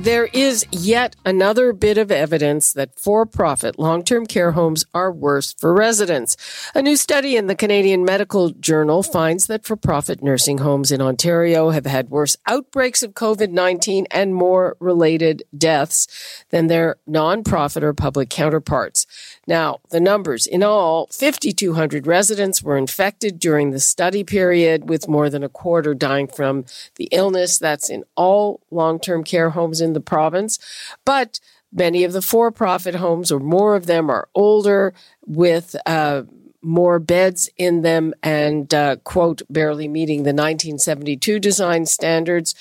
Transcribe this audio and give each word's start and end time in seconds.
There 0.00 0.30
is 0.32 0.64
yet 0.72 1.14
another 1.26 1.74
bit 1.74 1.98
of 1.98 2.10
evidence 2.10 2.72
that 2.72 2.98
for 2.98 3.26
profit 3.26 3.78
long 3.78 4.02
term 4.02 4.24
care 4.24 4.52
homes 4.52 4.86
are 4.94 5.12
worse 5.12 5.52
for 5.52 5.74
residents. 5.74 6.38
A 6.74 6.80
new 6.80 6.96
study 6.96 7.36
in 7.36 7.48
the 7.48 7.54
Canadian 7.54 8.02
Medical 8.02 8.48
Journal 8.48 9.02
finds 9.02 9.46
that 9.48 9.66
for 9.66 9.76
profit 9.76 10.22
nursing 10.22 10.56
homes 10.56 10.90
in 10.90 11.02
Ontario 11.02 11.68
have 11.68 11.84
had 11.84 12.08
worse 12.08 12.38
outbreaks 12.46 13.02
of 13.02 13.12
COVID 13.12 13.50
19 13.50 14.06
and 14.10 14.34
more 14.34 14.74
related 14.80 15.42
deaths 15.54 16.06
than 16.48 16.68
their 16.68 16.96
non 17.06 17.44
profit 17.44 17.84
or 17.84 17.92
public 17.92 18.30
counterparts. 18.30 19.04
Now, 19.50 19.80
the 19.90 19.98
numbers 19.98 20.46
in 20.46 20.62
all 20.62 21.08
5,200 21.10 22.06
residents 22.06 22.62
were 22.62 22.76
infected 22.76 23.40
during 23.40 23.72
the 23.72 23.80
study 23.80 24.22
period, 24.22 24.88
with 24.88 25.08
more 25.08 25.28
than 25.28 25.42
a 25.42 25.48
quarter 25.48 25.92
dying 25.92 26.28
from 26.28 26.66
the 26.94 27.08
illness. 27.10 27.58
That's 27.58 27.90
in 27.90 28.04
all 28.14 28.60
long 28.70 29.00
term 29.00 29.24
care 29.24 29.50
homes 29.50 29.80
in 29.80 29.92
the 29.92 30.00
province. 30.00 30.60
But 31.04 31.40
many 31.72 32.04
of 32.04 32.12
the 32.12 32.22
for 32.22 32.52
profit 32.52 32.94
homes, 32.94 33.32
or 33.32 33.40
more 33.40 33.74
of 33.74 33.86
them, 33.86 34.08
are 34.08 34.28
older 34.36 34.94
with 35.26 35.74
uh, 35.84 36.22
more 36.62 36.98
beds 36.98 37.48
in 37.56 37.82
them 37.82 38.12
and, 38.22 38.72
uh, 38.74 38.96
quote, 38.96 39.42
barely 39.48 39.88
meeting 39.88 40.22
the 40.22 40.32
1972 40.32 41.38
design 41.38 41.86
standards. 41.86 42.54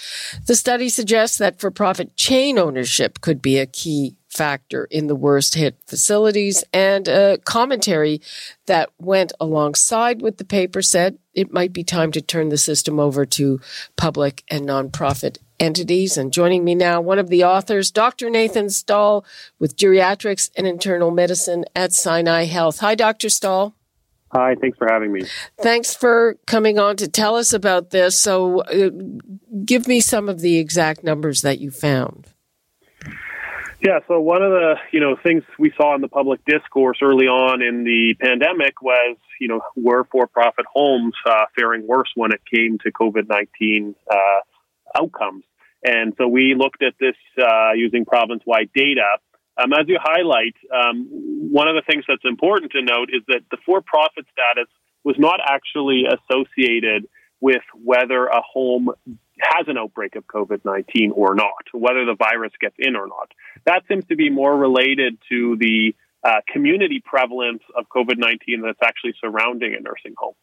The 0.45 0.55
study 0.55 0.89
suggests 0.89 1.37
that 1.37 1.59
for 1.59 1.71
profit 1.71 2.15
chain 2.15 2.57
ownership 2.57 3.21
could 3.21 3.41
be 3.41 3.57
a 3.57 3.65
key 3.65 4.15
factor 4.29 4.85
in 4.91 5.07
the 5.07 5.15
worst 5.15 5.55
hit 5.55 5.75
facilities 5.87 6.63
and 6.71 7.07
a 7.07 7.39
commentary 7.45 8.21
that 8.67 8.89
went 8.99 9.31
alongside 9.39 10.21
with 10.21 10.37
the 10.37 10.45
paper 10.45 10.81
said 10.81 11.17
it 11.33 11.51
might 11.51 11.73
be 11.73 11.83
time 11.83 12.11
to 12.11 12.21
turn 12.21 12.49
the 12.49 12.57
system 12.57 12.99
over 12.99 13.25
to 13.25 13.59
public 13.95 14.43
and 14.49 14.67
nonprofit 14.67 15.39
entities. 15.59 16.17
And 16.17 16.31
joining 16.31 16.63
me 16.63 16.75
now, 16.75 17.01
one 17.01 17.19
of 17.19 17.29
the 17.29 17.43
authors, 17.43 17.91
Dr. 17.91 18.29
Nathan 18.29 18.69
Stall 18.69 19.25
with 19.57 19.75
geriatrics 19.75 20.51
and 20.55 20.67
internal 20.67 21.11
medicine 21.11 21.65
at 21.75 21.93
Sinai 21.93 22.45
Health. 22.45 22.79
Hi, 22.79 22.95
Dr. 22.95 23.29
Stall. 23.29 23.75
Hi, 24.31 24.55
thanks 24.61 24.77
for 24.77 24.87
having 24.87 25.11
me. 25.11 25.23
Thanks 25.61 25.95
for 25.95 26.37
coming 26.45 26.77
on 26.77 26.97
to 26.97 27.07
tell 27.07 27.35
us 27.35 27.51
about 27.51 27.89
this. 27.89 28.19
So, 28.19 28.61
uh, 28.61 28.91
give 29.65 29.87
me 29.87 30.01
some 30.01 30.29
of 30.29 30.39
the 30.41 30.57
exact 30.59 31.03
numbers 31.03 31.41
that 31.41 31.59
you 31.59 31.71
found. 31.71 32.27
Yeah, 33.81 33.99
so 34.09 34.19
one 34.19 34.43
of 34.43 34.51
the 34.51 34.75
you 34.91 34.99
know 34.99 35.15
things 35.23 35.43
we 35.57 35.71
saw 35.77 35.95
in 35.95 36.01
the 36.01 36.09
public 36.09 36.41
discourse 36.45 36.99
early 37.01 37.27
on 37.27 37.61
in 37.61 37.85
the 37.85 38.13
pandemic 38.19 38.81
was 38.81 39.15
you 39.39 39.47
know 39.47 39.61
were 39.77 40.03
for-profit 40.11 40.65
homes 40.71 41.13
uh, 41.25 41.45
faring 41.57 41.87
worse 41.87 42.11
when 42.15 42.33
it 42.33 42.41
came 42.53 42.77
to 42.79 42.91
COVID 42.91 43.29
nineteen 43.29 43.95
uh, 44.11 45.01
outcomes, 45.01 45.45
and 45.83 46.13
so 46.17 46.27
we 46.27 46.55
looked 46.55 46.83
at 46.83 46.93
this 46.99 47.15
uh, 47.41 47.71
using 47.73 48.03
province-wide 48.03 48.69
data. 48.75 49.17
Um, 49.61 49.73
as 49.73 49.87
you 49.87 49.99
highlight, 50.01 50.55
um, 50.73 51.07
one 51.51 51.67
of 51.67 51.75
the 51.75 51.81
things 51.89 52.05
that's 52.07 52.23
important 52.23 52.71
to 52.71 52.81
note 52.81 53.09
is 53.11 53.23
that 53.27 53.41
the 53.51 53.57
for-profit 53.65 54.25
status 54.31 54.69
was 55.03 55.15
not 55.19 55.39
actually 55.43 56.03
associated 56.05 57.07
with 57.41 57.63
whether 57.73 58.25
a 58.25 58.41
home 58.41 58.89
has 59.41 59.67
an 59.67 59.77
outbreak 59.77 60.15
of 60.15 60.25
COVID 60.27 60.61
19 60.65 61.11
or 61.11 61.35
not, 61.35 61.63
whether 61.73 62.05
the 62.05 62.15
virus 62.15 62.51
gets 62.59 62.75
in 62.77 62.95
or 62.95 63.07
not. 63.07 63.31
That 63.65 63.83
seems 63.87 64.05
to 64.07 64.15
be 64.15 64.29
more 64.29 64.55
related 64.55 65.17
to 65.29 65.57
the 65.57 65.95
uh, 66.23 66.41
community 66.51 67.01
prevalence 67.03 67.63
of 67.77 67.85
COVID 67.89 68.17
19 68.17 68.61
that's 68.61 68.79
actually 68.83 69.13
surrounding 69.21 69.75
a 69.75 69.81
nursing 69.81 70.15
home. 70.17 70.35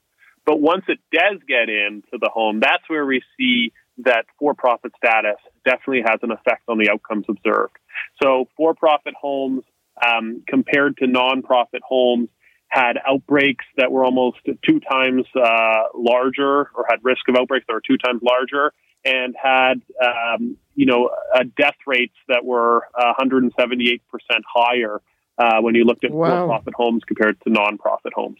But 0.47 0.61
once 0.61 0.85
it 0.89 0.99
does 1.13 1.41
get 1.47 1.69
into 1.69 2.19
the 2.21 2.31
home, 2.33 2.61
that's 2.61 2.89
where 2.89 3.05
we 3.05 3.23
see 3.37 3.73
that 3.99 4.27
for 4.39 4.55
profit 4.55 4.93
status 4.97 5.41
definitely 5.65 6.03
has 6.07 6.21
an 6.23 6.31
effect 6.31 6.63
on 6.69 6.79
the 6.79 6.91
outcomes 6.91 7.27
observed. 7.29 7.77
So, 8.23 8.49
for 8.57 8.75
profit 8.75 9.15
homes 9.21 9.65
um, 10.05 10.43
compared 10.47 10.99
to 10.99 11.07
non-profit 11.07 11.83
homes 11.87 12.29
had 12.69 12.99
outbreaks 13.07 13.65
that 13.77 13.93
were 13.93 14.05
almost 14.05 14.39
two 14.65 14.81
times 14.81 15.25
uh, 15.41 15.85
larger 15.95 16.71
or 16.75 16.85
had 16.89 16.99
risk 17.03 17.29
of 17.29 17.37
outbreaks 17.37 17.65
that 17.69 17.75
were 17.75 17.83
two 17.87 17.97
times 17.97 18.21
larger 18.23 18.73
and 19.05 19.35
had 19.41 19.81
um, 20.05 20.57
you 20.75 20.87
know 20.87 21.11
uh, 21.35 21.45
death 21.57 21.77
rates 21.87 22.17
that 22.29 22.45
were 22.45 22.87
178 22.95 24.03
percent 24.09 24.45
higher 24.53 25.01
uh, 25.39 25.61
when 25.61 25.75
you 25.75 25.85
looked 25.85 26.05
at 26.05 26.11
wow. 26.11 26.43
for-profit 26.43 26.75
homes 26.75 27.03
compared 27.07 27.41
to 27.43 27.51
non-profit 27.51 28.13
homes. 28.15 28.39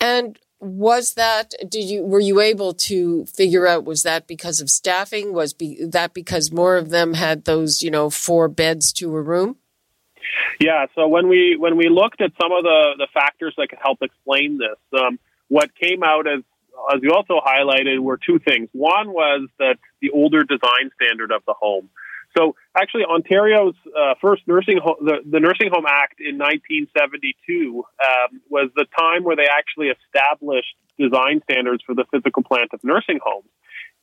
And 0.00 0.38
was 0.60 1.14
that 1.14 1.54
did 1.68 1.84
you 1.84 2.04
were 2.04 2.20
you 2.20 2.40
able 2.40 2.74
to 2.74 3.24
figure 3.26 3.66
out 3.66 3.84
was 3.84 4.02
that 4.02 4.26
because 4.26 4.60
of 4.60 4.68
staffing 4.68 5.32
was 5.32 5.54
be, 5.54 5.82
that 5.84 6.12
because 6.12 6.52
more 6.52 6.76
of 6.76 6.90
them 6.90 7.14
had 7.14 7.44
those 7.44 7.82
you 7.82 7.90
know 7.90 8.10
four 8.10 8.46
beds 8.46 8.92
to 8.92 9.16
a 9.16 9.22
room 9.22 9.56
yeah 10.60 10.84
so 10.94 11.08
when 11.08 11.28
we 11.28 11.56
when 11.58 11.76
we 11.78 11.88
looked 11.88 12.20
at 12.20 12.30
some 12.40 12.52
of 12.52 12.62
the 12.62 12.92
the 12.98 13.08
factors 13.14 13.54
that 13.56 13.68
could 13.70 13.78
help 13.82 14.02
explain 14.02 14.58
this 14.58 15.00
um, 15.00 15.18
what 15.48 15.74
came 15.74 16.02
out 16.02 16.26
as 16.26 16.42
as 16.94 17.00
you 17.02 17.12
also 17.12 17.40
highlighted, 17.44 17.98
were 18.00 18.18
two 18.18 18.38
things. 18.38 18.68
One 18.72 19.12
was 19.12 19.48
that 19.58 19.76
the 20.00 20.10
older 20.10 20.42
design 20.44 20.90
standard 21.00 21.30
of 21.30 21.42
the 21.46 21.54
home. 21.54 21.90
So 22.36 22.54
actually, 22.76 23.04
Ontario's 23.04 23.74
uh, 23.86 24.14
first 24.20 24.42
nursing 24.46 24.78
home, 24.82 24.96
the, 25.00 25.18
the, 25.28 25.40
Nursing 25.40 25.70
Home 25.72 25.86
Act 25.88 26.20
in 26.20 26.38
1972 26.38 27.84
um, 27.98 28.40
was 28.48 28.70
the 28.76 28.86
time 28.96 29.24
where 29.24 29.36
they 29.36 29.48
actually 29.50 29.88
established 29.88 30.74
design 30.98 31.42
standards 31.50 31.82
for 31.84 31.94
the 31.94 32.04
physical 32.12 32.42
plant 32.42 32.70
of 32.72 32.80
nursing 32.84 33.18
homes. 33.24 33.48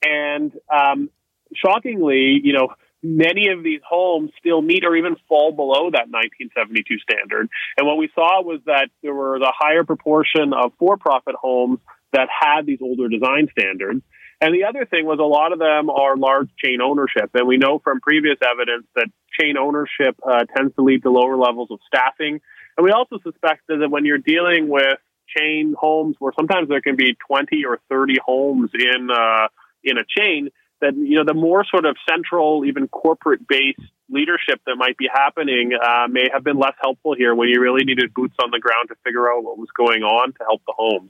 And 0.03 0.51
um, 0.71 1.09
shockingly, 1.55 2.39
you 2.43 2.53
know, 2.53 2.69
many 3.03 3.49
of 3.49 3.63
these 3.63 3.81
homes 3.87 4.31
still 4.39 4.61
meet 4.61 4.83
or 4.83 4.95
even 4.95 5.15
fall 5.29 5.51
below 5.51 5.89
that 5.91 6.09
1972 6.09 6.97
standard. 6.99 7.47
And 7.77 7.87
what 7.87 7.97
we 7.97 8.09
saw 8.13 8.41
was 8.41 8.59
that 8.65 8.89
there 9.01 9.13
were 9.13 9.39
the 9.39 9.53
higher 9.55 9.83
proportion 9.83 10.53
of 10.53 10.73
for-profit 10.79 11.35
homes 11.35 11.79
that 12.13 12.27
had 12.29 12.65
these 12.65 12.79
older 12.81 13.07
design 13.09 13.47
standards. 13.57 14.01
And 14.39 14.53
the 14.53 14.65
other 14.65 14.85
thing 14.85 15.05
was 15.05 15.19
a 15.19 15.23
lot 15.23 15.51
of 15.51 15.59
them 15.59 15.89
are 15.89 16.15
large 16.15 16.49
chain 16.63 16.79
ownership. 16.81 17.31
And 17.33 17.47
we 17.47 17.57
know 17.57 17.79
from 17.83 17.99
previous 17.99 18.37
evidence 18.41 18.85
that 18.95 19.07
chain 19.39 19.57
ownership 19.57 20.15
uh, 20.23 20.45
tends 20.55 20.75
to 20.75 20.83
lead 20.83 21.03
to 21.03 21.11
lower 21.11 21.37
levels 21.37 21.69
of 21.71 21.79
staffing. 21.87 22.39
And 22.77 22.83
we 22.83 22.91
also 22.91 23.17
suspect 23.23 23.63
that 23.67 23.89
when 23.89 24.05
you're 24.05 24.19
dealing 24.19 24.69
with 24.69 24.99
chain 25.35 25.75
homes 25.77 26.15
where 26.19 26.33
sometimes 26.37 26.69
there 26.69 26.81
can 26.81 26.95
be 26.95 27.17
20 27.27 27.65
or 27.65 27.79
30 27.89 28.17
homes 28.23 28.69
in, 28.73 29.09
uh, 29.11 29.47
in 29.83 29.97
a 29.97 30.05
chain, 30.07 30.49
that, 30.81 30.95
you 30.95 31.15
know, 31.15 31.25
the 31.25 31.33
more 31.33 31.65
sort 31.65 31.85
of 31.85 31.97
central, 32.07 32.63
even 32.63 32.87
corporate 32.87 33.47
based 33.47 33.81
leadership 34.09 34.61
that 34.67 34.75
might 34.75 34.97
be 34.97 35.09
happening 35.11 35.71
uh, 35.73 36.07
may 36.07 36.27
have 36.31 36.43
been 36.43 36.57
less 36.57 36.75
helpful 36.81 37.15
here 37.17 37.33
when 37.33 37.49
you 37.49 37.59
really 37.59 37.83
needed 37.83 38.13
boots 38.13 38.35
on 38.41 38.51
the 38.51 38.59
ground 38.59 38.89
to 38.89 38.95
figure 39.03 39.27
out 39.29 39.43
what 39.43 39.57
was 39.57 39.69
going 39.75 40.03
on 40.03 40.31
to 40.33 40.39
help 40.47 40.61
the 40.67 40.73
homes. 40.77 41.09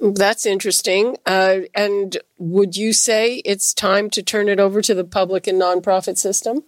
That's 0.00 0.46
interesting. 0.46 1.16
Uh, 1.24 1.60
and 1.74 2.16
would 2.38 2.76
you 2.76 2.92
say 2.92 3.36
it's 3.44 3.72
time 3.72 4.10
to 4.10 4.22
turn 4.22 4.48
it 4.48 4.58
over 4.58 4.82
to 4.82 4.94
the 4.94 5.04
public 5.04 5.46
and 5.46 5.60
nonprofit 5.60 6.18
system? 6.18 6.64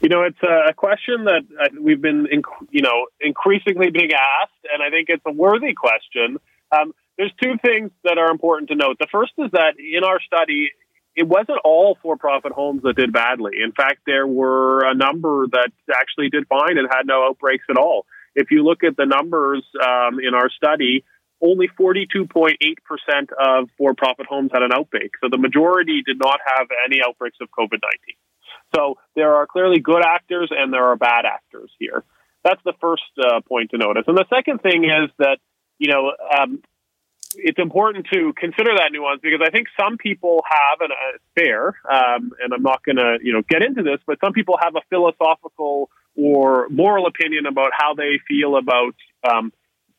You 0.00 0.08
know, 0.08 0.22
it's 0.22 0.42
a 0.42 0.74
question 0.74 1.24
that 1.24 1.42
we've 1.80 2.00
been, 2.00 2.26
you 2.70 2.82
know, 2.82 3.06
increasingly 3.20 3.90
being 3.90 4.10
asked, 4.12 4.52
and 4.72 4.82
I 4.82 4.90
think 4.90 5.08
it's 5.08 5.22
a 5.26 5.32
worthy 5.32 5.74
question. 5.74 6.38
Um, 6.72 6.94
there's 7.16 7.32
two 7.42 7.54
things 7.64 7.90
that 8.04 8.18
are 8.18 8.30
important 8.30 8.70
to 8.70 8.76
note. 8.76 8.96
The 8.98 9.06
first 9.10 9.32
is 9.38 9.50
that 9.52 9.74
in 9.78 10.04
our 10.04 10.20
study, 10.20 10.70
it 11.16 11.26
wasn't 11.28 11.58
all 11.64 11.96
for-profit 12.02 12.52
homes 12.52 12.82
that 12.82 12.96
did 12.96 13.12
badly. 13.12 13.52
In 13.62 13.72
fact, 13.72 14.00
there 14.04 14.26
were 14.26 14.80
a 14.80 14.94
number 14.94 15.46
that 15.52 15.70
actually 15.94 16.28
did 16.28 16.46
fine 16.48 16.76
and 16.76 16.88
had 16.90 17.06
no 17.06 17.26
outbreaks 17.28 17.64
at 17.70 17.76
all. 17.76 18.04
If 18.34 18.50
you 18.50 18.64
look 18.64 18.82
at 18.82 18.96
the 18.96 19.06
numbers 19.06 19.64
um, 19.80 20.18
in 20.18 20.34
our 20.34 20.50
study, 20.50 21.04
only 21.44 21.68
42.8% 21.68 22.56
of 23.38 23.68
for 23.76 23.94
profit 23.94 24.26
homes 24.26 24.50
had 24.52 24.62
an 24.62 24.72
outbreak. 24.72 25.12
So 25.22 25.28
the 25.30 25.38
majority 25.38 26.02
did 26.04 26.18
not 26.18 26.40
have 26.44 26.68
any 26.86 27.00
outbreaks 27.06 27.36
of 27.40 27.48
COVID 27.50 27.80
19. 27.82 28.16
So 28.74 28.96
there 29.14 29.34
are 29.34 29.46
clearly 29.46 29.80
good 29.80 30.02
actors 30.04 30.50
and 30.50 30.72
there 30.72 30.84
are 30.84 30.96
bad 30.96 31.24
actors 31.26 31.70
here. 31.78 32.02
That's 32.42 32.60
the 32.64 32.74
first 32.80 33.04
uh, 33.18 33.40
point 33.42 33.70
to 33.70 33.78
notice. 33.78 34.04
And 34.06 34.16
the 34.16 34.26
second 34.34 34.62
thing 34.62 34.84
is 34.84 35.10
that, 35.18 35.38
you 35.78 35.92
know, 35.92 36.12
um, 36.38 36.62
it's 37.36 37.58
important 37.58 38.06
to 38.12 38.32
consider 38.34 38.70
that 38.76 38.90
nuance 38.92 39.20
because 39.22 39.40
I 39.44 39.50
think 39.50 39.68
some 39.78 39.96
people 39.96 40.42
have, 40.48 40.80
and 40.80 40.92
uh, 40.92 41.18
fair, 41.34 41.68
um, 41.90 42.32
and 42.42 42.52
I'm 42.54 42.62
not 42.62 42.84
going 42.84 42.96
to 42.96 43.18
you 43.22 43.32
know 43.32 43.42
get 43.42 43.60
into 43.62 43.82
this, 43.82 43.98
but 44.06 44.18
some 44.22 44.32
people 44.32 44.56
have 44.62 44.76
a 44.76 44.82
philosophical 44.88 45.90
or 46.16 46.68
moral 46.68 47.06
opinion 47.06 47.46
about 47.46 47.70
how 47.76 47.94
they 47.94 48.20
feel 48.28 48.56
about 48.56 48.94
um, 49.28 49.52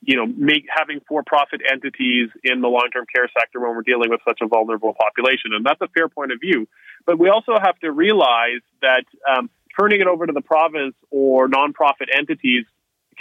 you 0.06 0.16
know 0.16 0.26
make 0.26 0.66
having 0.70 1.02
for-profit 1.08 1.62
entities 1.70 2.30
in 2.44 2.62
the 2.62 2.68
long-term 2.68 3.06
care 3.14 3.30
sector 3.38 3.60
when 3.60 3.76
we're 3.76 3.82
dealing 3.82 4.10
with 4.10 4.22
such 4.28 4.40
a 4.42 4.48
vulnerable 4.48 4.94
population, 4.94 5.52
and 5.54 5.66
that's 5.66 5.82
a 5.82 5.88
fair 5.90 6.08
point 6.08 6.32
of 6.32 6.40
view. 6.40 6.68
But 7.06 7.20
we 7.20 7.30
also 7.30 7.54
have 7.62 7.78
to 7.80 7.92
realize 7.92 8.64
that 8.82 9.06
um, 9.30 9.50
turning 9.80 10.02
it 10.02 10.08
over 10.08 10.26
to 10.26 10.34
the 10.34 10.42
province 10.42 10.96
or 11.12 11.48
nonprofit 11.48 12.08
entities 12.16 12.66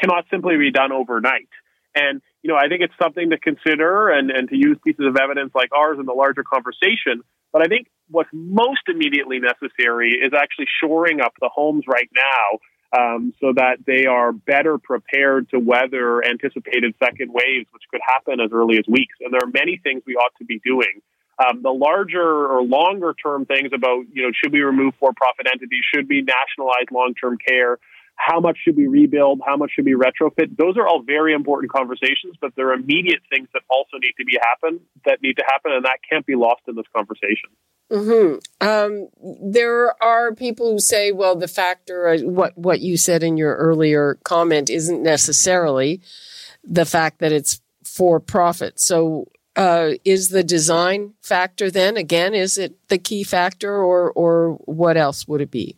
cannot 0.01 0.25
simply 0.31 0.57
be 0.57 0.71
done 0.71 0.93
overnight. 0.93 1.49
And, 1.95 2.21
you 2.43 2.51
know, 2.51 2.57
I 2.57 2.69
think 2.69 2.83
it's 2.83 2.95
something 3.01 3.31
to 3.31 3.39
consider 3.39 4.09
and, 4.09 4.31
and 4.31 4.49
to 4.49 4.57
use 4.57 4.77
pieces 4.85 5.07
of 5.07 5.17
evidence 5.17 5.53
like 5.55 5.71
ours 5.73 5.99
in 6.01 6.07
the 6.07 6.13
larger 6.13 6.43
conversation. 6.43 7.23
But 7.53 7.63
I 7.63 7.67
think 7.67 7.87
what's 8.11 8.31
most 8.33 8.83
immediately 8.89 9.39
necessary 9.39 10.11
is 10.11 10.33
actually 10.35 10.67
shoring 10.83 11.21
up 11.21 11.35
the 11.41 11.49
homes 11.49 11.85
right 11.87 12.11
now 12.15 12.59
um, 12.97 13.35
so 13.41 13.53
that 13.57 13.79
they 13.87 14.07
are 14.07 14.33
better 14.33 14.79
prepared 14.79 15.49
to 15.51 15.59
weather 15.59 16.25
anticipated 16.25 16.95
second 17.03 17.33
waves, 17.33 17.67
which 17.73 17.83
could 17.91 18.01
happen 18.07 18.41
as 18.41 18.51
early 18.53 18.79
as 18.79 18.85
weeks. 18.87 19.15
And 19.21 19.33
there 19.33 19.41
are 19.43 19.51
many 19.53 19.81
things 19.83 20.03
we 20.07 20.15
ought 20.15 20.35
to 20.39 20.45
be 20.45 20.61
doing. 20.65 21.03
Um, 21.39 21.63
the 21.63 21.71
larger 21.71 22.23
or 22.23 22.63
longer 22.63 23.13
term 23.21 23.45
things 23.45 23.71
about, 23.75 24.05
you 24.13 24.23
know, 24.23 24.31
should 24.33 24.53
we 24.53 24.61
remove 24.61 24.95
for 25.01 25.13
profit 25.17 25.47
entities? 25.51 25.83
Should 25.93 26.09
we 26.09 26.23
nationalize 26.23 26.87
long 26.93 27.15
term 27.21 27.39
care? 27.39 27.79
how 28.17 28.41
much 28.41 28.59
should 28.63 28.77
we 28.77 28.87
rebuild? 28.87 29.41
How 29.45 29.57
much 29.57 29.73
should 29.75 29.85
we 29.85 29.95
retrofit? 29.95 30.57
Those 30.57 30.77
are 30.77 30.87
all 30.87 31.03
very 31.03 31.35
important 31.35 31.73
conversations, 31.73 32.37
but 32.41 32.53
there 32.57 32.69
are 32.71 32.75
immediate 32.75 33.21
things 33.29 33.49
that 33.53 33.63
also 33.69 33.99
need 33.99 34.15
to 34.19 34.25
be 34.25 34.39
happen 34.41 34.81
that 35.05 35.23
need 35.23 35.35
to 35.35 35.45
happen, 35.47 35.73
and 35.73 35.85
that 35.85 35.99
can't 36.09 36.25
be 36.25 36.35
lost 36.35 36.63
in 36.69 36.77
this 36.77 36.87
conversation. 36.95 37.51
Mm-hmm. 37.91 38.67
Um, 38.67 39.09
there 39.53 40.03
are 40.03 40.35
people 40.35 40.73
who 40.73 40.79
say, 40.79 41.13
well, 41.13 41.37
the 41.37 41.49
factor, 41.49 42.09
uh, 42.09 42.19
what 42.21 42.57
what 42.57 42.81
you 42.81 42.97
said 42.97 43.23
in 43.23 43.37
your 43.37 43.55
earlier 43.57 44.19
comment, 44.25 44.71
isn't 44.71 45.03
necessarily 45.03 46.01
the 46.65 46.87
fact 46.87 47.19
that 47.19 47.33
it's 47.33 47.61
for 47.85 48.21
profit. 48.21 48.81
So, 48.81 49.29
uh, 49.55 49.93
is 50.05 50.31
the 50.31 50.43
design 50.43 51.13
factor 51.23 51.71
then 51.71 51.97
again? 51.97 52.35
Is 52.35 52.57
it 52.57 52.75
the 52.89 52.99
key 52.99 53.23
factor, 53.23 53.77
or 53.77 54.11
or 54.13 54.55
what 54.65 54.97
else 54.97 55.29
would 55.29 55.43
it 55.43 55.51
be? 55.51 55.77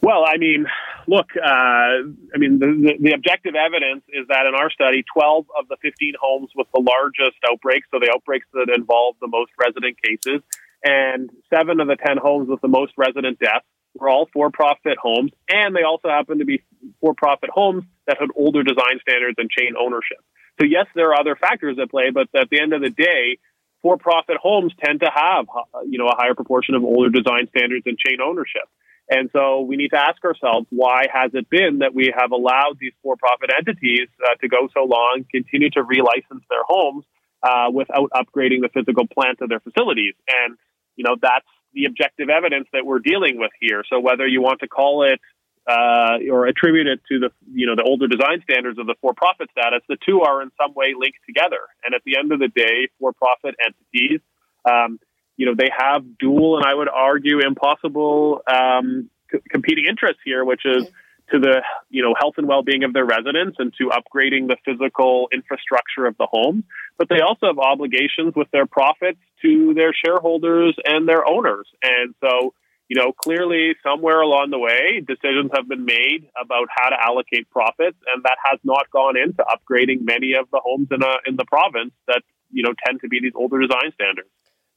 Well, 0.00 0.24
I 0.26 0.36
mean, 0.36 0.66
look, 1.06 1.28
uh, 1.36 1.46
I 1.46 2.38
mean, 2.38 2.58
the, 2.58 2.66
the, 2.66 2.92
the, 2.98 3.12
objective 3.14 3.54
evidence 3.54 4.02
is 4.08 4.26
that 4.28 4.46
in 4.46 4.54
our 4.54 4.68
study, 4.68 5.04
12 5.14 5.46
of 5.56 5.68
the 5.68 5.76
15 5.80 6.14
homes 6.20 6.50
with 6.56 6.66
the 6.74 6.80
largest 6.80 7.38
outbreaks, 7.48 7.86
so 7.92 8.00
the 8.00 8.10
outbreaks 8.12 8.46
that 8.52 8.68
involve 8.74 9.14
the 9.20 9.28
most 9.28 9.52
resident 9.60 9.96
cases, 10.02 10.42
and 10.84 11.30
seven 11.52 11.80
of 11.80 11.88
the 11.88 11.96
10 11.96 12.16
homes 12.16 12.48
with 12.48 12.60
the 12.60 12.68
most 12.68 12.92
resident 12.96 13.38
deaths 13.38 13.66
were 13.94 14.08
all 14.08 14.28
for 14.32 14.50
profit 14.50 14.98
homes, 15.00 15.32
and 15.48 15.76
they 15.76 15.82
also 15.82 16.08
happen 16.08 16.38
to 16.38 16.44
be 16.44 16.62
for 17.00 17.14
profit 17.14 17.50
homes 17.50 17.84
that 18.06 18.16
had 18.18 18.30
older 18.34 18.62
design 18.62 18.98
standards 19.02 19.36
and 19.38 19.50
chain 19.50 19.74
ownership. 19.78 20.18
So, 20.60 20.66
yes, 20.66 20.86
there 20.94 21.10
are 21.10 21.20
other 21.20 21.36
factors 21.36 21.78
at 21.80 21.90
play, 21.90 22.10
but 22.12 22.28
at 22.34 22.48
the 22.50 22.60
end 22.60 22.72
of 22.72 22.82
the 22.82 22.90
day, 22.90 23.38
for 23.82 23.98
profit 23.98 24.36
homes 24.36 24.72
tend 24.82 25.00
to 25.00 25.10
have 25.12 25.46
you 25.88 25.98
know 25.98 26.06
a 26.06 26.16
higher 26.16 26.34
proportion 26.34 26.74
of 26.74 26.84
older 26.84 27.10
design 27.10 27.48
standards 27.50 27.84
and 27.86 27.98
chain 27.98 28.18
ownership. 28.24 28.62
And 29.10 29.28
so 29.32 29.60
we 29.60 29.76
need 29.76 29.88
to 29.88 29.98
ask 29.98 30.24
ourselves, 30.24 30.66
why 30.70 31.04
has 31.12 31.32
it 31.34 31.50
been 31.50 31.80
that 31.80 31.92
we 31.92 32.14
have 32.16 32.30
allowed 32.30 32.78
these 32.80 32.92
for-profit 33.02 33.50
entities 33.56 34.08
uh, 34.24 34.36
to 34.40 34.48
go 34.48 34.68
so 34.72 34.84
long, 34.84 35.26
continue 35.30 35.70
to 35.70 35.82
relicense 35.82 36.46
their 36.48 36.62
homes 36.64 37.04
uh, 37.42 37.68
without 37.72 38.10
upgrading 38.14 38.62
the 38.62 38.70
physical 38.72 39.06
plant 39.06 39.40
of 39.40 39.48
their 39.48 39.60
facilities? 39.60 40.14
And, 40.28 40.56
you 40.96 41.04
know, 41.04 41.16
that's 41.20 41.46
the 41.74 41.86
objective 41.86 42.28
evidence 42.28 42.68
that 42.72 42.84
we're 42.84 42.98
dealing 42.98 43.38
with 43.38 43.50
here. 43.60 43.82
So 43.88 44.00
whether 44.00 44.26
you 44.26 44.42
want 44.42 44.60
to 44.60 44.68
call 44.68 45.04
it 45.04 45.20
uh, 45.66 46.18
or 46.30 46.46
attribute 46.46 46.86
it 46.86 47.00
to 47.10 47.18
the, 47.20 47.30
you 47.52 47.66
know, 47.66 47.76
the 47.76 47.82
older 47.82 48.08
design 48.08 48.42
standards 48.42 48.78
of 48.78 48.86
the 48.86 48.94
for-profit 49.00 49.48
status, 49.50 49.80
the 49.88 49.96
two 50.04 50.20
are 50.20 50.42
in 50.42 50.50
some 50.60 50.74
way 50.74 50.94
linked 50.98 51.18
together. 51.26 51.60
And 51.84 51.94
at 51.94 52.02
the 52.04 52.18
end 52.18 52.32
of 52.32 52.40
the 52.40 52.48
day, 52.48 52.88
for-profit 52.98 53.54
entities, 53.64 54.20
um, 54.68 54.98
you 55.36 55.46
know, 55.46 55.54
they 55.56 55.70
have 55.76 56.18
dual 56.18 56.56
and 56.56 56.66
I 56.66 56.74
would 56.74 56.88
argue 56.88 57.40
impossible 57.40 58.42
um, 58.46 59.08
c- 59.30 59.38
competing 59.48 59.86
interests 59.88 60.20
here, 60.24 60.44
which 60.44 60.62
is 60.64 60.86
to 61.30 61.38
the 61.38 61.62
you 61.90 62.02
know 62.02 62.14
health 62.18 62.34
and 62.36 62.46
well-being 62.46 62.84
of 62.84 62.92
their 62.92 63.04
residents 63.04 63.56
and 63.58 63.72
to 63.78 63.90
upgrading 63.90 64.48
the 64.48 64.56
physical 64.64 65.28
infrastructure 65.32 66.06
of 66.06 66.16
the 66.18 66.26
home. 66.30 66.64
But 66.98 67.08
they 67.08 67.20
also 67.20 67.46
have 67.46 67.58
obligations 67.58 68.34
with 68.36 68.50
their 68.50 68.66
profits 68.66 69.18
to 69.42 69.74
their 69.74 69.92
shareholders 69.92 70.76
and 70.84 71.08
their 71.08 71.26
owners. 71.26 71.66
And 71.82 72.14
so, 72.20 72.54
you 72.88 72.96
know, 73.00 73.12
clearly 73.12 73.74
somewhere 73.82 74.20
along 74.20 74.50
the 74.50 74.58
way, 74.58 75.00
decisions 75.00 75.50
have 75.54 75.68
been 75.68 75.84
made 75.84 76.28
about 76.40 76.68
how 76.70 76.90
to 76.90 76.96
allocate 77.00 77.48
profits, 77.50 77.96
and 78.14 78.22
that 78.24 78.36
has 78.44 78.60
not 78.64 78.90
gone 78.90 79.16
into 79.16 79.42
upgrading 79.42 80.02
many 80.02 80.34
of 80.34 80.50
the 80.52 80.60
homes 80.64 80.88
in 80.90 81.02
a, 81.02 81.14
in 81.26 81.36
the 81.36 81.44
province 81.46 81.92
that 82.06 82.22
you 82.50 82.62
know 82.62 82.74
tend 82.86 83.00
to 83.00 83.08
be 83.08 83.20
these 83.20 83.32
older 83.34 83.60
design 83.60 83.92
standards. 83.94 84.28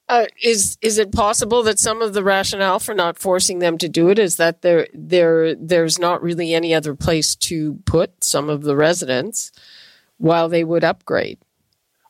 Uh, 0.08 0.26
is 0.42 0.78
is 0.82 1.00
it 1.00 1.12
possible 1.12 1.64
that 1.64 1.80
some 1.80 2.00
of 2.02 2.14
the 2.14 2.24
rationale 2.24 2.78
for 2.78 2.94
not 2.94 3.18
forcing 3.18 3.58
them 3.58 3.76
to 3.76 3.90
do 3.90 4.10
it 4.10 4.20
is 4.20 4.36
that 4.36 4.62
there 4.62 4.88
there 4.94 5.56
there's 5.56 5.98
not 5.98 6.22
really 6.22 6.54
any 6.54 6.76
other 6.76 6.94
place 6.94 7.36
to 7.36 7.80
put 7.86 8.24
some 8.24 8.48
of 8.48 8.62
the 8.62 8.76
residents 8.76 9.52
while 10.18 10.48
they 10.48 10.64
would 10.64 10.84
upgrade? 10.84 11.40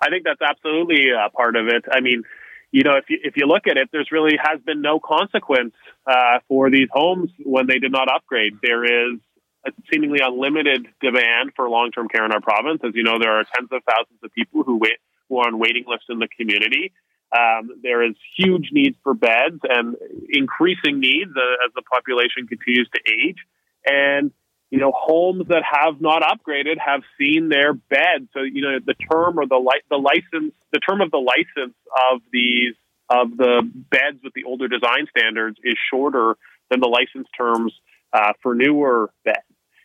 I 0.01 0.09
think 0.09 0.25
that's 0.25 0.42
absolutely 0.42 1.07
a 1.09 1.30
part 1.30 1.56
of 1.56 1.68
it. 1.68 1.86
I 1.89 2.01
mean, 2.01 2.24
you 2.71 2.83
know, 2.83 2.95
if 2.95 3.06
you 3.09 3.18
if 3.24 3.38
you 3.38 3.45
look 3.45 3.65
at 3.65 3.77
it, 3.77 3.88
there's 3.94 4.12
really 4.12 4.38
has 4.44 4.59
been 4.65 4.81
no 4.81 5.00
consequence 5.00 5.74
uh, 6.06 6.39
for 6.50 6.69
these 6.69 6.89
homes 6.91 7.31
when 7.45 7.68
they 7.68 7.80
did 7.80 7.94
not 7.94 8.13
upgrade. 8.13 8.59
There 8.62 8.83
is 8.83 9.19
a 9.65 9.71
seemingly 9.91 10.19
unlimited 10.21 10.86
demand 11.01 11.53
for 11.56 11.69
long 11.69 11.91
term 11.91 12.09
care 12.09 12.25
in 12.25 12.33
our 12.33 12.41
province. 12.41 12.81
As 12.83 12.94
you 12.94 13.03
know, 13.03 13.19
there 13.19 13.31
are 13.31 13.45
tens 13.56 13.69
of 13.71 13.81
thousands 13.89 14.19
of 14.21 14.33
people 14.33 14.63
who 14.63 14.77
wait 14.80 14.98
who 15.30 15.38
are 15.38 15.48
on 15.48 15.59
waiting 15.59 15.86
lists 15.88 16.07
in 16.09 16.19
the 16.19 16.27
community. 16.27 16.91
Um, 17.35 17.63
there 17.83 18.01
is 18.07 18.15
huge 18.37 18.69
needs 18.71 18.97
for 19.03 19.13
beds 19.13 19.59
and 19.63 19.95
increasing 20.29 20.99
needs 20.99 21.31
uh, 21.35 21.65
as 21.65 21.73
the 21.75 21.81
population 21.81 22.47
continues 22.47 22.89
to 22.95 22.99
age. 23.11 23.37
And, 23.85 24.31
you 24.69 24.79
know, 24.79 24.93
homes 24.95 25.47
that 25.49 25.63
have 25.69 25.99
not 25.99 26.21
upgraded 26.21 26.77
have 26.79 27.01
seen 27.19 27.49
their 27.49 27.73
beds. 27.73 28.27
So, 28.33 28.41
you 28.41 28.61
know, 28.61 28.79
the 28.85 28.95
term 29.11 29.37
or 29.39 29.45
the, 29.47 29.57
li- 29.57 29.87
the 29.89 29.97
license, 29.97 30.53
the 30.71 30.79
term 30.79 31.01
of 31.01 31.11
the 31.11 31.17
license 31.33 31.75
of 32.11 32.21
these, 32.31 32.75
of 33.09 33.35
the 33.38 33.69
beds 33.95 34.19
with 34.23 34.33
the 34.33 34.45
older 34.45 34.67
design 34.67 35.07
standards 35.15 35.57
is 35.63 35.77
shorter 35.91 36.38
than 36.69 36.79
the 36.79 36.88
license 36.88 37.27
terms 37.38 37.73
uh, 38.13 38.33
for 38.41 38.55
newer 38.55 39.11
beds. 39.23 39.38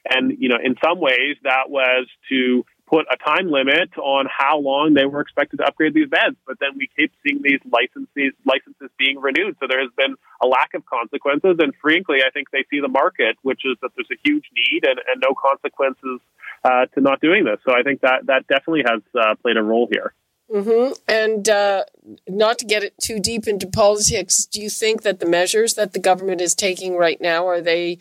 And, 0.09 0.37
you 0.39 0.49
know, 0.49 0.59
in 0.63 0.77
some 0.83 0.99
ways 0.99 1.37
that 1.43 1.69
was 1.69 2.07
to 2.31 2.65
put 2.91 3.07
a 3.11 3.17
time 3.17 3.51
limit 3.51 3.97
on 3.97 4.27
how 4.27 4.59
long 4.59 4.95
they 4.95 5.07
were 5.07 5.21
expected 5.21 5.59
to 5.59 5.65
upgrade 5.65 5.95
these 5.95 6.09
beds. 6.09 6.37
But 6.47 6.59
then 6.59 6.71
we 6.77 6.91
keep 6.97 7.13
seeing 7.23 7.41
these 7.43 7.61
licenses 7.71 8.35
licenses 8.45 8.91
being 8.99 9.21
renewed. 9.21 9.57
So 9.61 9.67
there 9.69 9.81
has 9.81 9.93
been 9.97 10.17
a 10.43 10.47
lack 10.47 10.75
of 10.75 10.85
consequences. 10.87 11.57
And 11.61 11.73
frankly, 11.81 12.19
I 12.27 12.31
think 12.31 12.51
they 12.51 12.65
see 12.69 12.81
the 12.81 12.89
market, 12.89 13.37
which 13.43 13.63
is 13.65 13.77
that 13.81 13.93
there's 13.95 14.11
a 14.11 14.19
huge 14.25 14.51
need 14.55 14.85
and, 14.85 14.99
and 14.99 15.23
no 15.23 15.35
consequences 15.35 16.21
uh, 16.65 16.87
to 16.95 17.01
not 17.01 17.21
doing 17.21 17.45
this. 17.45 17.59
So 17.65 17.73
I 17.73 17.83
think 17.83 18.01
that 18.01 18.27
that 18.27 18.49
definitely 18.49 18.83
has 18.87 19.01
uh, 19.15 19.37
played 19.37 19.57
a 19.57 19.63
role 19.63 19.89
here. 19.91 20.13
Mm-hmm. 20.53 20.95
And 21.07 21.49
uh, 21.49 21.85
not 22.27 22.59
to 22.59 22.65
get 22.65 22.83
it 22.83 22.99
too 22.99 23.21
deep 23.21 23.47
into 23.47 23.69
politics, 23.69 24.45
do 24.47 24.61
you 24.61 24.69
think 24.69 25.03
that 25.03 25.21
the 25.21 25.27
measures 25.27 25.75
that 25.75 25.93
the 25.93 26.01
government 26.01 26.41
is 26.41 26.57
taking 26.57 26.97
right 26.97 27.21
now 27.21 27.47
are 27.47 27.61
they 27.61 27.99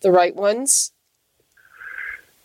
the 0.00 0.10
right 0.10 0.34
ones? 0.34 0.92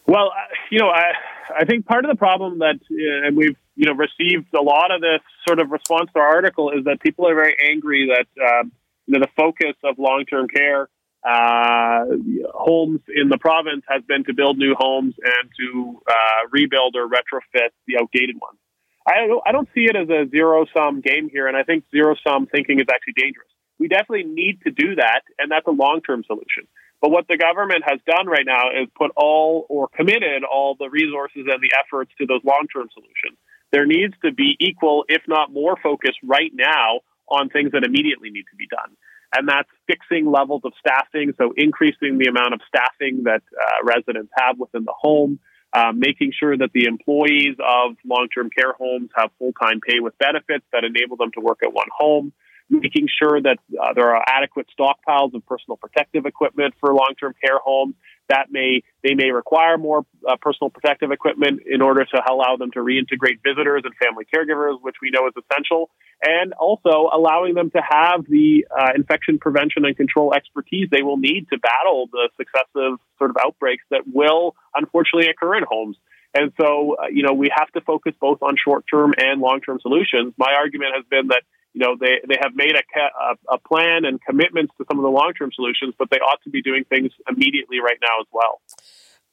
Well, 0.07 0.31
you 0.71 0.79
know, 0.79 0.89
I 0.89 1.11
I 1.55 1.65
think 1.65 1.85
part 1.85 2.05
of 2.05 2.11
the 2.11 2.17
problem 2.17 2.59
that 2.59 2.79
uh, 2.91 3.27
and 3.27 3.35
we've 3.35 3.57
you 3.75 3.85
know 3.85 3.93
received 3.93 4.53
a 4.53 4.61
lot 4.61 4.91
of 4.91 5.01
this 5.01 5.21
sort 5.47 5.59
of 5.59 5.71
response 5.71 6.09
to 6.13 6.19
our 6.19 6.27
article 6.27 6.71
is 6.71 6.85
that 6.85 7.01
people 7.01 7.27
are 7.27 7.35
very 7.35 7.55
angry 7.69 8.09
that 8.09 8.27
um, 8.41 8.71
you 9.05 9.13
know 9.13 9.19
the 9.19 9.31
focus 9.35 9.75
of 9.83 9.99
long 9.99 10.25
term 10.25 10.47
care 10.47 10.89
uh, 11.27 12.05
homes 12.53 13.01
in 13.13 13.27
the 13.29 13.37
province 13.37 13.83
has 13.89 14.01
been 14.07 14.23
to 14.25 14.33
build 14.33 14.57
new 14.57 14.75
homes 14.77 15.15
and 15.21 15.49
to 15.59 16.01
uh, 16.09 16.47
rebuild 16.51 16.95
or 16.95 17.07
retrofit 17.07 17.69
the 17.85 17.97
outdated 17.99 18.35
ones. 18.39 18.59
I 19.05 19.27
don't, 19.27 19.43
I 19.45 19.51
don't 19.51 19.69
see 19.73 19.85
it 19.85 19.95
as 19.95 20.09
a 20.09 20.29
zero 20.29 20.65
sum 20.75 21.01
game 21.01 21.29
here, 21.29 21.47
and 21.47 21.55
I 21.55 21.63
think 21.63 21.85
zero 21.91 22.15
sum 22.25 22.47
thinking 22.47 22.79
is 22.79 22.87
actually 22.93 23.13
dangerous. 23.17 23.47
We 23.79 23.87
definitely 23.87 24.23
need 24.23 24.61
to 24.63 24.71
do 24.71 24.95
that, 24.95 25.21
and 25.37 25.51
that's 25.51 25.67
a 25.67 25.71
long 25.71 26.01
term 26.05 26.23
solution. 26.25 26.67
But 27.01 27.11
what 27.11 27.27
the 27.27 27.37
government 27.37 27.83
has 27.85 27.99
done 28.07 28.27
right 28.27 28.45
now 28.45 28.69
is 28.71 28.87
put 28.97 29.11
all 29.15 29.65
or 29.69 29.87
committed 29.87 30.43
all 30.43 30.75
the 30.79 30.89
resources 30.89 31.45
and 31.47 31.61
the 31.61 31.71
efforts 31.77 32.11
to 32.17 32.25
those 32.25 32.41
long 32.43 32.67
term 32.73 32.89
solutions. 32.93 33.37
There 33.71 33.85
needs 33.85 34.13
to 34.23 34.31
be 34.31 34.55
equal, 34.59 35.05
if 35.07 35.21
not 35.27 35.51
more, 35.51 35.75
focus 35.81 36.15
right 36.23 36.51
now 36.53 37.01
on 37.29 37.49
things 37.49 37.71
that 37.73 37.83
immediately 37.83 38.29
need 38.29 38.45
to 38.49 38.55
be 38.55 38.67
done. 38.67 38.95
And 39.35 39.47
that's 39.47 39.69
fixing 39.87 40.25
levels 40.31 40.61
of 40.63 40.71
staffing, 40.79 41.33
so 41.37 41.53
increasing 41.55 42.17
the 42.17 42.27
amount 42.27 42.53
of 42.53 42.61
staffing 42.67 43.23
that 43.25 43.43
uh, 43.51 43.83
residents 43.83 44.31
have 44.37 44.57
within 44.57 44.85
the 44.85 44.93
home, 44.97 45.39
uh, 45.73 45.91
making 45.93 46.31
sure 46.31 46.57
that 46.57 46.71
the 46.73 46.85
employees 46.85 47.57
of 47.59 47.97
long 48.05 48.29
term 48.33 48.49
care 48.49 48.71
homes 48.71 49.09
have 49.15 49.29
full 49.37 49.51
time 49.61 49.81
pay 49.85 49.99
with 49.99 50.17
benefits 50.17 50.63
that 50.71 50.85
enable 50.85 51.17
them 51.17 51.31
to 51.33 51.41
work 51.41 51.59
at 51.61 51.73
one 51.73 51.89
home, 51.95 52.31
making 52.69 53.07
sure 53.07 53.41
that 53.41 53.57
uh, 53.81 53.93
there 53.93 54.15
are 54.15 54.23
adequate 54.27 54.67
stockpiles 54.77 55.33
of 55.33 55.45
personal 55.45 55.77
protective 55.77 56.25
equipment 56.25 56.73
for 56.79 56.93
long 56.93 57.13
term 57.19 57.33
care 57.41 57.59
homes, 57.63 57.95
that 58.29 58.47
may 58.51 58.81
they 59.03 59.13
may 59.13 59.31
require 59.31 59.77
more 59.77 60.05
uh, 60.27 60.35
personal 60.41 60.69
protective 60.69 61.11
equipment 61.11 61.61
in 61.65 61.81
order 61.81 62.03
to 62.03 62.21
allow 62.29 62.57
them 62.57 62.71
to 62.71 62.79
reintegrate 62.79 63.39
visitors 63.43 63.83
and 63.85 63.93
family 63.95 64.25
caregivers, 64.33 64.77
which 64.81 64.95
we 65.01 65.11
know 65.11 65.27
is 65.27 65.33
essential, 65.37 65.89
and 66.21 66.53
also 66.53 67.09
allowing 67.13 67.53
them 67.53 67.71
to 67.71 67.81
have 67.81 68.25
the 68.27 68.65
uh, 68.77 68.89
infection 68.95 69.39
prevention 69.39 69.85
and 69.85 69.95
control 69.95 70.33
expertise 70.33 70.89
they 70.91 71.03
will 71.03 71.17
need 71.17 71.47
to 71.51 71.57
battle 71.59 72.07
the 72.11 72.29
successive 72.37 72.99
sort 73.17 73.29
of 73.29 73.37
outbreaks 73.43 73.83
that 73.91 74.01
will 74.11 74.55
unfortunately 74.75 75.29
occur 75.29 75.55
in 75.55 75.63
homes. 75.69 75.97
And 76.33 76.51
so, 76.59 76.97
uh, 77.01 77.07
you 77.07 77.23
know, 77.23 77.33
we 77.33 77.49
have 77.55 77.71
to 77.71 77.81
focus 77.81 78.13
both 78.19 78.39
on 78.41 78.55
short 78.63 78.85
term 78.91 79.13
and 79.17 79.41
long 79.41 79.61
term 79.61 79.79
solutions. 79.81 80.33
My 80.37 80.53
argument 80.53 80.91
has 80.95 81.05
been 81.09 81.27
that 81.27 81.43
you 81.73 81.81
know 81.81 81.95
they 81.99 82.19
they 82.27 82.37
have 82.41 82.55
made 82.55 82.75
a, 82.75 82.99
a, 82.99 83.55
a 83.55 83.57
plan 83.59 84.05
and 84.05 84.19
commitments 84.21 84.73
to 84.77 84.85
some 84.89 84.97
of 84.99 85.03
the 85.03 85.09
long 85.09 85.33
term 85.37 85.51
solutions, 85.53 85.93
but 85.97 86.09
they 86.09 86.17
ought 86.17 86.41
to 86.43 86.49
be 86.49 86.61
doing 86.61 86.83
things 86.85 87.11
immediately 87.29 87.79
right 87.79 87.97
now 88.01 88.19
as 88.19 88.27
well. 88.31 88.61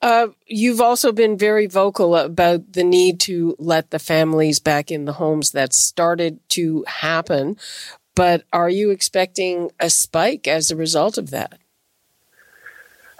Uh, 0.02 0.28
you've 0.46 0.82
also 0.82 1.12
been 1.12 1.38
very 1.38 1.66
vocal 1.66 2.14
about 2.14 2.74
the 2.74 2.84
need 2.84 3.18
to 3.20 3.56
let 3.58 3.90
the 3.90 3.98
families 3.98 4.60
back 4.60 4.90
in 4.90 5.06
the 5.06 5.14
homes 5.14 5.52
that 5.52 5.72
started 5.72 6.38
to 6.50 6.84
happen. 6.86 7.56
But 8.14 8.44
are 8.52 8.68
you 8.68 8.90
expecting 8.90 9.70
a 9.80 9.88
spike 9.88 10.46
as 10.46 10.70
a 10.70 10.76
result 10.76 11.16
of 11.16 11.30
that? 11.30 11.58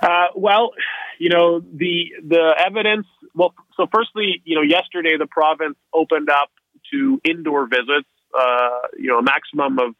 Uh, 0.00 0.26
well, 0.34 0.72
you 1.18 1.30
know 1.30 1.60
the 1.60 2.12
the 2.22 2.54
evidence. 2.58 3.06
Well, 3.34 3.54
so 3.76 3.86
firstly, 3.92 4.42
you 4.44 4.54
know, 4.54 4.62
yesterday 4.62 5.16
the 5.18 5.26
province 5.26 5.76
opened 5.92 6.28
up 6.28 6.50
to 6.92 7.20
indoor 7.24 7.66
visits 7.66 8.08
uh, 8.38 8.88
you 8.98 9.08
know, 9.08 9.18
a 9.18 9.22
maximum 9.22 9.78
of 9.78 9.94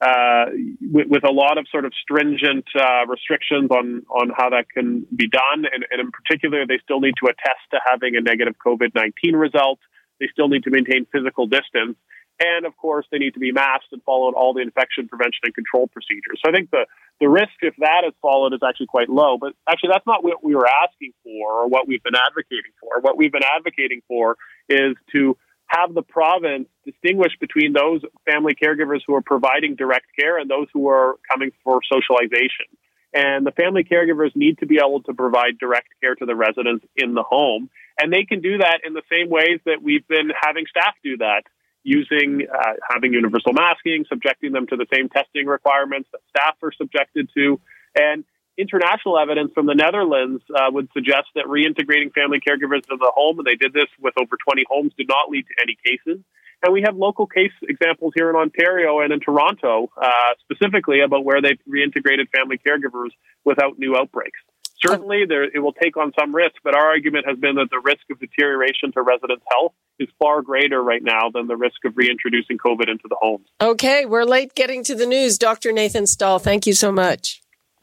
uh, 0.00 0.46
with, 0.92 1.08
with, 1.08 1.24
a 1.24 1.32
lot 1.32 1.56
of 1.56 1.66
sort 1.72 1.86
of 1.86 1.92
stringent 2.02 2.66
uh, 2.78 3.06
restrictions 3.08 3.70
on 3.70 4.02
on 4.10 4.30
how 4.36 4.50
that 4.50 4.68
can 4.68 5.06
be 5.16 5.26
done, 5.26 5.64
and, 5.72 5.86
and, 5.90 6.00
in 6.00 6.10
particular, 6.12 6.66
they 6.66 6.78
still 6.84 7.00
need 7.00 7.14
to 7.16 7.30
attest 7.30 7.64
to 7.70 7.80
having 7.82 8.14
a 8.14 8.20
negative 8.20 8.54
COVID 8.64 8.94
nineteen 8.94 9.34
result. 9.34 9.78
They 10.20 10.28
still 10.30 10.48
need 10.48 10.64
to 10.64 10.70
maintain 10.70 11.06
physical 11.10 11.46
distance, 11.46 11.96
and 12.38 12.66
of 12.66 12.76
course, 12.76 13.06
they 13.10 13.16
need 13.16 13.34
to 13.34 13.40
be 13.40 13.52
masked 13.52 13.88
and 13.92 14.02
follow 14.02 14.32
all 14.32 14.52
the 14.52 14.60
infection 14.60 15.08
prevention 15.08 15.40
and 15.44 15.54
control 15.54 15.88
procedures. 15.88 16.40
So 16.44 16.50
I 16.50 16.52
think 16.52 16.70
the 16.70 16.84
the 17.20 17.28
risk, 17.28 17.56
if 17.62 17.74
that 17.78 18.04
is 18.06 18.12
followed, 18.20 18.52
is 18.52 18.60
actually 18.60 18.88
quite 18.88 19.08
low. 19.08 19.38
But 19.40 19.54
actually, 19.66 19.90
that's 19.92 20.06
not 20.06 20.22
what 20.22 20.44
we 20.44 20.54
were 20.54 20.68
asking 20.68 21.12
for 21.24 21.64
or 21.64 21.68
what 21.68 21.88
we've 21.88 22.02
been 22.02 22.16
advocating 22.16 22.76
for. 22.80 23.00
What 23.00 23.16
we've 23.16 23.32
been 23.32 23.48
advocating 23.56 24.02
for 24.06 24.36
is 24.68 24.92
to 25.12 25.38
have 25.66 25.94
the 25.94 26.02
province 26.02 26.68
distinguish 26.84 27.32
between 27.40 27.72
those 27.72 28.02
family 28.24 28.54
caregivers 28.54 29.00
who 29.06 29.14
are 29.14 29.22
providing 29.22 29.74
direct 29.74 30.06
care 30.18 30.38
and 30.38 30.48
those 30.48 30.68
who 30.72 30.88
are 30.88 31.16
coming 31.30 31.50
for 31.64 31.80
socialization. 31.90 32.66
And 33.12 33.46
the 33.46 33.52
family 33.52 33.82
caregivers 33.82 34.34
need 34.36 34.58
to 34.58 34.66
be 34.66 34.78
able 34.78 35.02
to 35.04 35.14
provide 35.14 35.58
direct 35.58 35.88
care 36.00 36.14
to 36.14 36.26
the 36.26 36.34
residents 36.34 36.84
in 36.96 37.14
the 37.14 37.22
home. 37.22 37.70
And 37.98 38.12
they 38.12 38.24
can 38.24 38.40
do 38.40 38.58
that 38.58 38.80
in 38.86 38.92
the 38.92 39.02
same 39.10 39.30
ways 39.30 39.60
that 39.64 39.82
we've 39.82 40.06
been 40.06 40.30
having 40.38 40.66
staff 40.68 40.94
do 41.02 41.16
that, 41.18 41.42
using 41.82 42.46
uh, 42.52 42.72
having 42.90 43.12
universal 43.12 43.52
masking, 43.52 44.04
subjecting 44.08 44.52
them 44.52 44.66
to 44.66 44.76
the 44.76 44.86
same 44.94 45.08
testing 45.08 45.46
requirements 45.46 46.08
that 46.12 46.20
staff 46.28 46.56
are 46.62 46.72
subjected 46.76 47.30
to. 47.34 47.58
And 47.98 48.24
international 48.58 49.18
evidence 49.18 49.52
from 49.54 49.66
the 49.66 49.74
Netherlands 49.74 50.42
uh, 50.54 50.70
would 50.70 50.88
suggest 50.92 51.28
that 51.34 51.44
reintegrating 51.46 52.12
family 52.12 52.40
caregivers 52.40 52.84
into 52.88 52.96
the 52.98 53.12
home, 53.14 53.38
and 53.38 53.46
they 53.46 53.56
did 53.56 53.72
this 53.72 53.88
with 54.00 54.14
over 54.20 54.36
20 54.36 54.64
homes, 54.68 54.92
did 54.96 55.08
not 55.08 55.28
lead 55.30 55.46
to 55.46 55.54
any 55.62 55.76
cases. 55.84 56.22
And 56.62 56.72
we 56.72 56.82
have 56.82 56.96
local 56.96 57.26
case 57.26 57.52
examples 57.62 58.12
here 58.16 58.30
in 58.30 58.36
Ontario 58.36 59.00
and 59.00 59.12
in 59.12 59.20
Toronto, 59.20 59.90
uh, 60.00 60.08
specifically 60.40 61.00
about 61.00 61.24
where 61.24 61.42
they've 61.42 61.60
reintegrated 61.68 62.28
family 62.34 62.58
caregivers 62.58 63.10
without 63.44 63.78
new 63.78 63.96
outbreaks. 63.96 64.40
Certainly, 64.84 65.24
there, 65.28 65.44
it 65.44 65.58
will 65.58 65.72
take 65.72 65.96
on 65.96 66.12
some 66.18 66.34
risk, 66.34 66.56
but 66.62 66.74
our 66.74 66.86
argument 66.86 67.26
has 67.26 67.38
been 67.38 67.56
that 67.56 67.70
the 67.70 67.80
risk 67.82 68.02
of 68.10 68.20
deterioration 68.20 68.92
to 68.92 69.02
residents' 69.02 69.44
health 69.50 69.72
is 69.98 70.08
far 70.18 70.42
greater 70.42 70.82
right 70.82 71.02
now 71.02 71.30
than 71.32 71.46
the 71.46 71.56
risk 71.56 71.84
of 71.84 71.96
reintroducing 71.96 72.58
COVID 72.58 72.88
into 72.88 73.04
the 73.08 73.16
homes. 73.20 73.46
Okay, 73.60 74.04
we're 74.04 74.24
late 74.24 74.54
getting 74.54 74.84
to 74.84 74.94
the 74.94 75.06
news. 75.06 75.38
Dr. 75.38 75.72
Nathan 75.72 76.06
Stall, 76.06 76.38
thank 76.38 76.66
you 76.66 76.74
so 76.74 76.92
much. 76.92 77.40